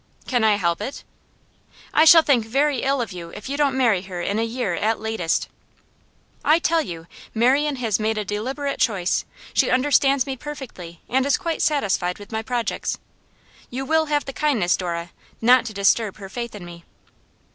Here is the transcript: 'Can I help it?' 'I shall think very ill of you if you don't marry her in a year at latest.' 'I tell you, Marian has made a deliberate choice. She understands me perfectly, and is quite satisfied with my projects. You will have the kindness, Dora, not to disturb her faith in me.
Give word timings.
'Can 0.25 0.43
I 0.43 0.55
help 0.55 0.81
it?' 0.81 1.03
'I 1.93 2.05
shall 2.05 2.21
think 2.23 2.43
very 2.43 2.81
ill 2.81 3.01
of 3.01 3.11
you 3.11 3.29
if 3.35 3.47
you 3.47 3.55
don't 3.55 3.77
marry 3.77 4.01
her 4.01 4.19
in 4.19 4.39
a 4.39 4.43
year 4.43 4.73
at 4.73 4.99
latest.' 4.99 5.47
'I 6.43 6.57
tell 6.57 6.81
you, 6.81 7.05
Marian 7.35 7.75
has 7.75 7.99
made 7.99 8.17
a 8.17 8.25
deliberate 8.25 8.79
choice. 8.79 9.25
She 9.53 9.69
understands 9.69 10.25
me 10.25 10.35
perfectly, 10.35 11.01
and 11.07 11.23
is 11.23 11.37
quite 11.37 11.61
satisfied 11.61 12.17
with 12.17 12.31
my 12.31 12.41
projects. 12.41 12.97
You 13.69 13.85
will 13.85 14.07
have 14.07 14.25
the 14.25 14.33
kindness, 14.33 14.75
Dora, 14.75 15.11
not 15.39 15.65
to 15.65 15.71
disturb 15.73 16.17
her 16.17 16.29
faith 16.29 16.55
in 16.55 16.65
me. 16.65 16.83